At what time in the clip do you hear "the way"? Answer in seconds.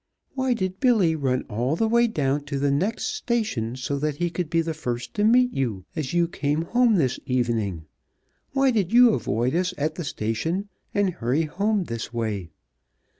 1.75-2.07